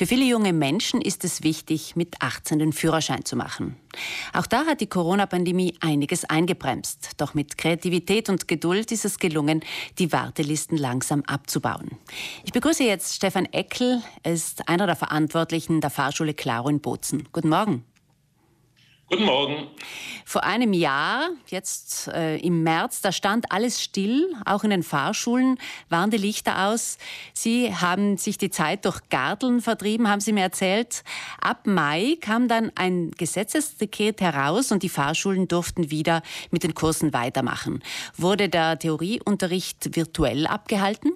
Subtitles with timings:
[0.00, 3.76] Für viele junge Menschen ist es wichtig, mit 18 den Führerschein zu machen.
[4.32, 7.10] Auch da hat die Corona-Pandemie einiges eingebremst.
[7.18, 9.60] Doch mit Kreativität und Geduld ist es gelungen,
[9.98, 11.98] die Wartelisten langsam abzubauen.
[12.46, 14.02] Ich begrüße jetzt Stefan Eckel.
[14.22, 17.28] Er ist einer der Verantwortlichen der Fahrschule Claro in Bozen.
[17.30, 17.84] Guten Morgen.
[19.10, 19.66] Guten Morgen.
[20.24, 25.58] Vor einem Jahr, jetzt äh, im März, da stand alles still, auch in den Fahrschulen
[25.88, 26.96] waren die Lichter aus.
[27.34, 31.02] Sie haben sich die Zeit durch Garteln vertrieben, haben Sie mir erzählt.
[31.40, 37.12] Ab Mai kam dann ein Gesetzesdekret heraus und die Fahrschulen durften wieder mit den Kursen
[37.12, 37.82] weitermachen.
[38.16, 41.10] Wurde der Theorieunterricht virtuell abgehalten?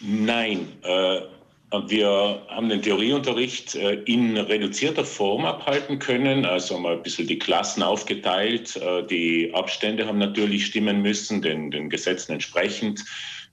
[0.00, 0.66] Nein.
[0.82, 1.37] Äh
[1.86, 7.38] wir haben den Theorieunterricht äh, in reduzierter Form abhalten können, also mal ein bisschen die
[7.38, 8.76] Klassen aufgeteilt.
[8.76, 13.04] Äh, die Abstände haben natürlich stimmen müssen, den, den Gesetzen entsprechend.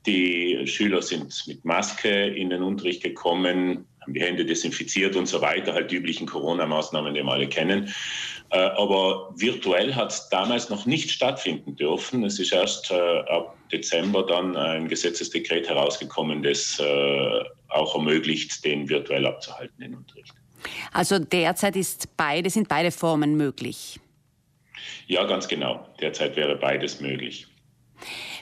[0.06, 5.42] Die Schüler sind mit Maske in den Unterricht gekommen, haben die Hände desinfiziert und so
[5.42, 7.94] weiter, halt die üblichen Corona-Maßnahmen, die wir alle kennen.
[8.52, 12.24] Äh, aber virtuell hat es damals noch nicht stattfinden dürfen.
[12.24, 16.82] Es ist erst ab Dezember dann ein Gesetzesdekret herausgekommen, das
[17.70, 20.34] auch ermöglicht, den virtuell abzuhalten, den Unterricht.
[20.94, 24.00] Also derzeit ist beide, sind beide Formen möglich?
[25.08, 25.88] Ja, ganz genau.
[26.00, 27.48] Derzeit wäre beides möglich.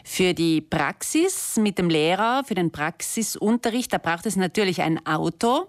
[0.04, 5.68] Für die Praxis mit dem Lehrer, für den Praxisunterricht, da braucht es natürlich ein Auto.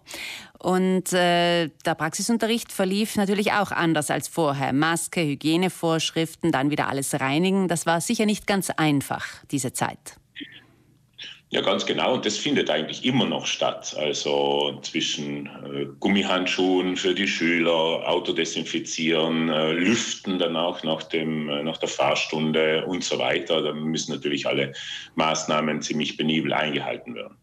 [0.64, 4.72] Und äh, der Praxisunterricht verlief natürlich auch anders als vorher.
[4.72, 7.68] Maske, Hygienevorschriften, dann wieder alles reinigen.
[7.68, 10.16] Das war sicher nicht ganz einfach, diese Zeit.
[11.50, 12.14] Ja, ganz genau.
[12.14, 13.94] Und das findet eigentlich immer noch statt.
[13.98, 21.76] Also zwischen äh, Gummihandschuhen für die Schüler, Autodesinfizieren, äh, Lüften danach nach, dem, äh, nach
[21.76, 23.60] der Fahrstunde und so weiter.
[23.60, 24.72] Da müssen natürlich alle
[25.16, 27.36] Maßnahmen ziemlich penibel eingehalten werden.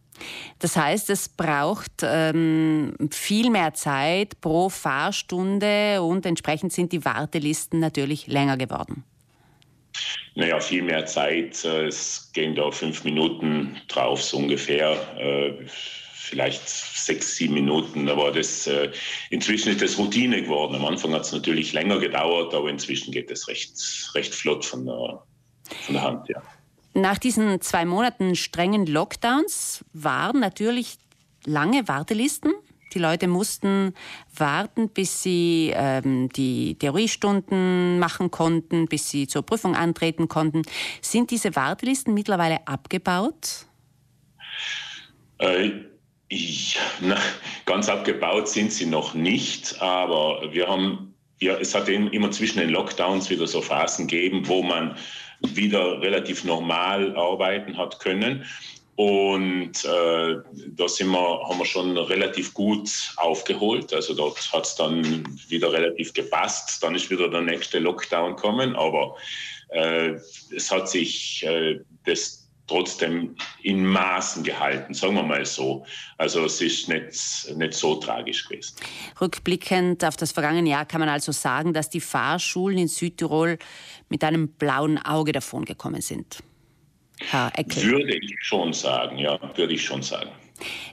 [0.62, 7.80] Das heißt, es braucht ähm, viel mehr Zeit pro Fahrstunde und entsprechend sind die Wartelisten
[7.80, 9.02] natürlich länger geworden.
[10.36, 11.64] Naja, viel mehr Zeit.
[11.64, 14.92] Äh, es gehen da fünf Minuten drauf, so ungefähr.
[15.18, 15.66] Äh,
[16.14, 18.08] vielleicht sechs, sieben Minuten.
[18.08, 18.92] Aber das, äh,
[19.30, 20.76] inzwischen ist das Routine geworden.
[20.76, 23.72] Am Anfang hat es natürlich länger gedauert, aber inzwischen geht es recht,
[24.14, 25.24] recht flott von der,
[25.86, 26.40] von der Hand, ja.
[26.94, 30.98] Nach diesen zwei Monaten strengen Lockdowns waren natürlich
[31.44, 32.52] lange Wartelisten
[32.94, 33.94] die Leute mussten
[34.36, 40.62] warten, bis sie ähm, die Theoriestunden machen konnten, bis sie zur Prüfung antreten konnten.
[41.00, 43.66] Sind diese Wartelisten mittlerweile abgebaut?
[45.38, 45.70] Äh,
[46.28, 47.16] ich, na,
[47.66, 52.70] ganz abgebaut sind sie noch nicht, aber wir haben, ja, es hat immer zwischen den
[52.70, 54.96] Lockdowns wieder so Phasen gegeben, wo man
[55.48, 58.44] wieder relativ normal arbeiten hat können.
[58.96, 60.36] Und äh,
[60.76, 63.92] da sind wir, haben wir schon relativ gut aufgeholt.
[63.94, 66.82] Also dort hat es dann wieder relativ gepasst.
[66.82, 68.76] Dann ist wieder der nächste Lockdown kommen.
[68.76, 69.16] Aber
[69.70, 70.16] äh,
[70.54, 75.84] es hat sich äh, das trotzdem in Maßen gehalten, sagen wir mal so.
[76.18, 78.76] Also es ist nicht, nicht so tragisch gewesen.
[79.20, 83.58] Rückblickend auf das vergangene Jahr kann man also sagen, dass die Fahrschulen in Südtirol
[84.08, 86.38] mit einem blauen Auge davongekommen sind.
[87.20, 87.82] Herr Eckel?
[87.84, 90.30] Würde ich schon sagen, ja, würde ich schon sagen.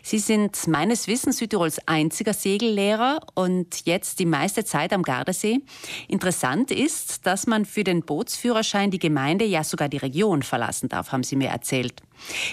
[0.02, 5.60] Sie sind meines Wissens Südtirols einziger Segellehrer und jetzt die meiste Zeit am Gardasee.
[6.08, 11.12] Interessant ist, dass man für den Bootsführerschein die Gemeinde, ja sogar die Region verlassen darf,
[11.12, 12.02] haben Sie mir erzählt.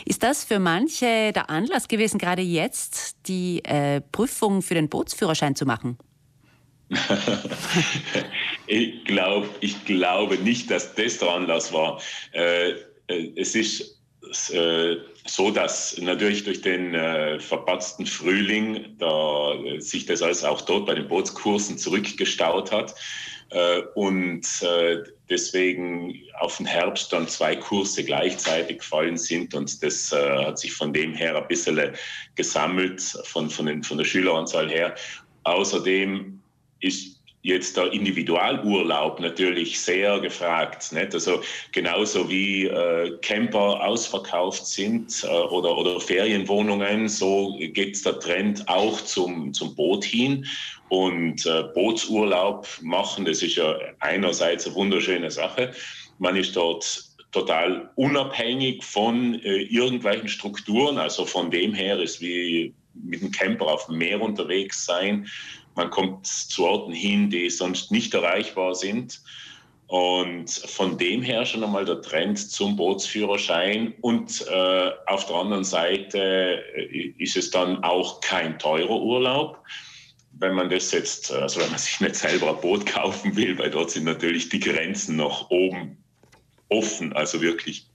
[0.04, 5.56] Ist das für manche der Anlass gewesen, gerade jetzt die äh, Prüfung für den Bootsführerschein
[5.56, 5.98] zu machen?
[8.66, 12.00] ich, glaub, ich glaube nicht, dass das der Anlass war.
[12.32, 12.74] Äh,
[13.08, 13.95] äh, es ist
[15.26, 20.86] so, dass natürlich durch den äh, verpatzten Frühling da äh, sich das alles auch dort
[20.86, 22.94] bei den Bootskursen zurückgestaut hat
[23.50, 30.12] äh, und äh, deswegen auf den Herbst dann zwei Kurse gleichzeitig gefallen sind und das
[30.12, 31.92] hat sich von dem her ein bisschen
[32.36, 34.94] gesammelt von, von, den, von der Schüleranzahl her.
[35.42, 36.40] Außerdem
[36.80, 37.15] ist
[37.46, 40.92] jetzt der Individualurlaub natürlich sehr gefragt.
[40.92, 41.14] Nicht?
[41.14, 41.40] Also
[41.70, 49.00] genauso wie äh, Camper ausverkauft sind äh, oder, oder Ferienwohnungen, so geht der Trend auch
[49.00, 50.44] zum, zum Boot hin.
[50.88, 55.72] Und äh, Bootsurlaub machen, das ist ja einerseits eine wunderschöne Sache.
[56.18, 60.98] Man ist dort total unabhängig von äh, irgendwelchen Strukturen.
[60.98, 65.28] Also von dem her ist wie mit dem Camper auf dem Meer unterwegs sein
[65.76, 69.20] man kommt zu Orten hin, die sonst nicht erreichbar sind.
[69.88, 73.94] Und von dem her schon einmal der Trend zum Bootsführerschein.
[74.00, 79.62] Und äh, auf der anderen Seite äh, ist es dann auch kein teurer Urlaub.
[80.32, 83.70] Wenn man das jetzt, also wenn man sich nicht selber ein Boot kaufen will, weil
[83.70, 85.98] dort sind natürlich die Grenzen nach oben
[86.68, 87.86] offen, also wirklich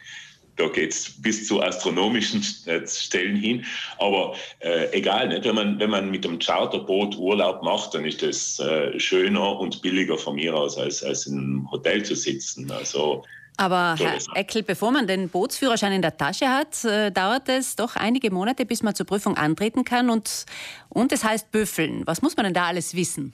[0.61, 3.65] da geht es bis zu astronomischen äh, Stellen hin.
[3.97, 5.43] Aber äh, egal, nicht?
[5.45, 9.81] Wenn, man, wenn man mit einem Charterboot Urlaub macht, dann ist das äh, schöner und
[9.81, 12.69] billiger von mir aus, als, als in einem Hotel zu sitzen.
[12.71, 13.23] Also,
[13.57, 17.95] aber Herr Eckel, bevor man den Bootsführerschein in der Tasche hat, äh, dauert es doch
[17.95, 20.09] einige Monate, bis man zur Prüfung antreten kann.
[20.09, 20.45] Und,
[20.89, 22.03] und es heißt Büffeln.
[22.05, 23.33] Was muss man denn da alles wissen?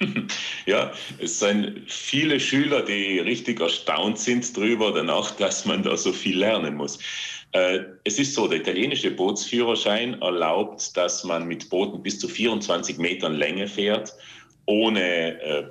[0.66, 6.12] Ja, es sind viele Schüler, die richtig erstaunt sind darüber, danach, dass man da so
[6.12, 6.98] viel lernen muss.
[7.52, 12.98] Äh, es ist so, der italienische Bootsführerschein erlaubt, dass man mit Booten bis zu 24
[12.98, 14.14] Metern Länge fährt,
[14.66, 15.64] ohne äh,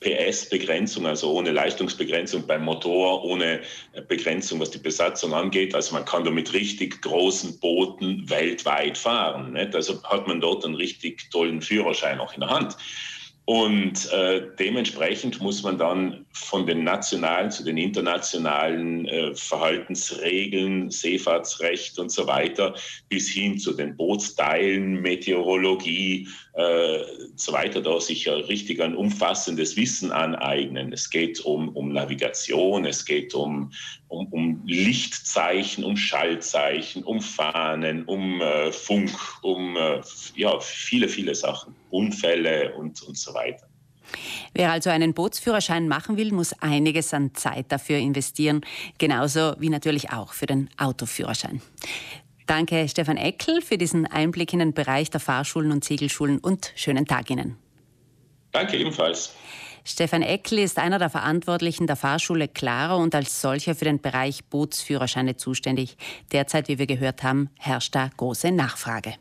[0.00, 3.62] PS-Begrenzung, also ohne Leistungsbegrenzung beim Motor, ohne
[4.08, 5.74] Begrenzung, was die Besatzung angeht.
[5.74, 9.56] Also man kann da mit richtig großen Booten weltweit fahren.
[9.56, 12.76] Also hat man dort einen richtig tollen Führerschein auch in der Hand.
[13.46, 21.98] Und äh, dementsprechend muss man dann von den nationalen zu den internationalen äh, Verhaltensregeln, Seefahrtsrecht
[21.98, 22.74] und so weiter
[23.10, 27.00] bis hin zu den Bootsteilen, Meteorologie äh,
[27.36, 30.92] so weiter da sich ja richtig ein umfassendes Wissen aneignen.
[30.92, 33.72] Es geht um, um Navigation, es geht um,
[34.08, 39.10] um, um Lichtzeichen, um Schallzeichen, um Fahnen, um äh, Funk,
[39.42, 40.00] um äh,
[40.36, 43.66] ja, viele, viele Sachen, Unfälle und, und so weiter.
[44.52, 48.60] Wer also einen Bootsführerschein machen will, muss einiges an Zeit dafür investieren,
[48.98, 51.62] genauso wie natürlich auch für den Autoführerschein.
[52.46, 57.06] Danke Stefan Eckel für diesen Einblick in den Bereich der Fahrschulen und Segelschulen und schönen
[57.06, 57.56] Tag Ihnen.
[58.52, 59.34] Danke ebenfalls.
[59.86, 64.44] Stefan Eckel ist einer der Verantwortlichen der Fahrschule Clara und als solcher für den Bereich
[64.44, 65.96] Bootsführerscheine zuständig.
[66.32, 69.14] Derzeit, wie wir gehört haben, herrscht da große Nachfrage.